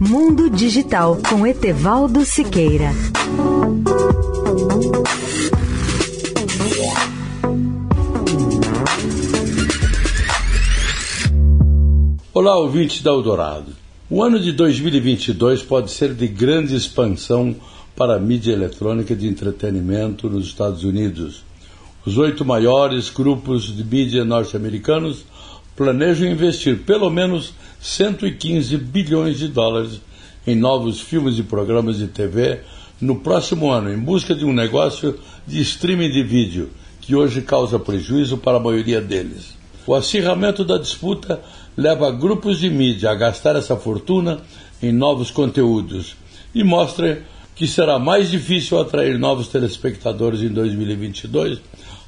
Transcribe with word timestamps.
Mundo 0.00 0.48
Digital 0.48 1.18
com 1.28 1.44
Etevaldo 1.44 2.24
Siqueira. 2.24 2.92
Olá, 12.32 12.56
ouvintes 12.58 13.02
da 13.02 13.10
Eldorado. 13.10 13.72
O 14.08 14.22
ano 14.22 14.38
de 14.38 14.52
2022 14.52 15.64
pode 15.64 15.90
ser 15.90 16.14
de 16.14 16.28
grande 16.28 16.76
expansão 16.76 17.56
para 17.96 18.14
a 18.14 18.20
mídia 18.20 18.52
eletrônica 18.52 19.16
de 19.16 19.26
entretenimento 19.26 20.30
nos 20.30 20.46
Estados 20.46 20.84
Unidos. 20.84 21.42
Os 22.06 22.16
oito 22.16 22.44
maiores 22.44 23.10
grupos 23.10 23.76
de 23.76 23.82
mídia 23.82 24.24
norte-americanos 24.24 25.24
planejam 25.74 26.28
investir 26.28 26.84
pelo 26.84 27.10
menos 27.10 27.52
115 27.80 28.76
bilhões 28.76 29.38
de 29.38 29.48
dólares 29.48 30.00
em 30.46 30.54
novos 30.56 31.00
filmes 31.00 31.38
e 31.38 31.42
programas 31.42 31.98
de 31.98 32.08
TV 32.08 32.60
no 33.00 33.20
próximo 33.20 33.70
ano, 33.70 33.92
em 33.92 33.98
busca 33.98 34.34
de 34.34 34.44
um 34.44 34.52
negócio 34.52 35.18
de 35.46 35.60
streaming 35.60 36.10
de 36.10 36.22
vídeo, 36.22 36.70
que 37.00 37.14
hoje 37.14 37.42
causa 37.42 37.78
prejuízo 37.78 38.38
para 38.38 38.56
a 38.56 38.60
maioria 38.60 39.00
deles. 39.00 39.56
O 39.86 39.94
acirramento 39.94 40.64
da 40.64 40.76
disputa 40.76 41.40
leva 41.76 42.10
grupos 42.10 42.58
de 42.58 42.68
mídia 42.68 43.10
a 43.10 43.14
gastar 43.14 43.56
essa 43.56 43.76
fortuna 43.76 44.40
em 44.82 44.92
novos 44.92 45.30
conteúdos 45.30 46.16
e 46.54 46.64
mostra 46.64 47.22
que 47.54 47.66
será 47.66 47.98
mais 47.98 48.30
difícil 48.30 48.78
atrair 48.78 49.18
novos 49.18 49.48
telespectadores 49.48 50.42
em 50.42 50.48
2022 50.48 51.60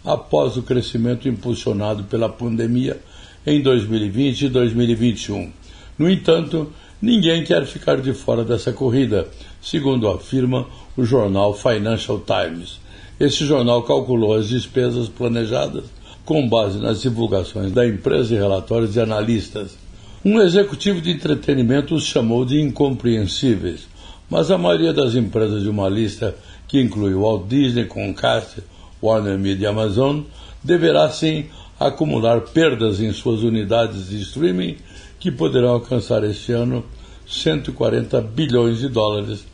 após 0.04 0.56
o 0.56 0.62
crescimento 0.62 1.28
impulsionado 1.28 2.04
pela 2.04 2.28
pandemia 2.28 3.00
em 3.46 3.60
2020 3.62 4.42
e 4.42 4.48
2021. 4.48 5.52
No 5.98 6.08
entanto, 6.08 6.72
ninguém 7.00 7.44
quer 7.44 7.66
ficar 7.66 8.00
de 8.00 8.12
fora 8.12 8.44
dessa 8.44 8.72
corrida, 8.72 9.28
segundo 9.60 10.08
afirma 10.08 10.66
o 10.96 11.04
jornal 11.04 11.54
Financial 11.54 12.20
Times. 12.20 12.80
Esse 13.18 13.44
jornal 13.44 13.82
calculou 13.82 14.34
as 14.34 14.48
despesas 14.48 15.08
planejadas 15.08 15.84
com 16.24 16.48
base 16.48 16.78
nas 16.78 17.02
divulgações 17.02 17.72
da 17.72 17.86
empresa 17.86 18.34
e 18.34 18.38
relatórios 18.38 18.92
de 18.92 19.00
analistas. 19.00 19.76
Um 20.24 20.40
executivo 20.40 21.00
de 21.00 21.10
entretenimento 21.10 21.94
os 21.94 22.04
chamou 22.04 22.44
de 22.44 22.60
incompreensíveis, 22.60 23.88
mas 24.28 24.50
a 24.50 24.58
maioria 24.58 24.92
das 24.92 25.14
empresas 25.14 25.62
de 25.62 25.68
uma 25.68 25.88
lista 25.88 26.36
que 26.68 26.80
inclui 26.80 27.14
Walt 27.14 27.48
Disney, 27.48 27.86
Comcast, 27.86 28.62
Warner 29.02 29.38
Media 29.38 29.64
e 29.64 29.66
Amazon 29.66 30.20
deverá 30.62 31.08
sim 31.10 31.46
acumular 31.80 32.42
perdas 32.42 33.00
em 33.00 33.10
suas 33.10 33.42
unidades 33.42 34.10
de 34.10 34.20
streaming 34.20 34.76
que 35.18 35.32
poderão 35.32 35.70
alcançar 35.70 36.22
este 36.24 36.52
ano 36.52 36.84
140 37.26 38.20
bilhões 38.20 38.80
de 38.80 38.88
dólares, 38.88 39.46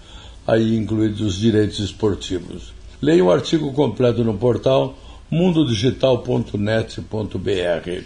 aí 0.45 0.77
incluídos 0.77 1.21
os 1.21 1.37
direitos 1.37 1.79
esportivos. 1.79 2.75
Leia 3.01 3.25
o 3.25 3.31
artigo 3.31 3.73
completo 3.73 4.25
no 4.25 4.35
portal 4.35 4.99
mundodigital.net.br. 5.31 8.05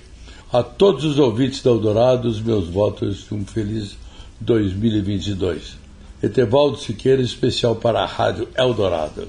A 0.52 0.62
todos 0.62 1.04
os 1.04 1.18
ouvintes 1.18 1.62
da 1.62 1.70
Eldorado, 1.70 2.28
os 2.28 2.40
meus 2.40 2.68
votos 2.68 3.26
de 3.28 3.34
um 3.34 3.46
feliz 3.46 3.96
2022. 4.40 5.78
Etevaldo 6.22 6.76
Siqueira, 6.76 7.22
especial 7.22 7.76
para 7.76 8.02
a 8.02 8.06
Rádio 8.06 8.48
Eldorado. 8.56 9.28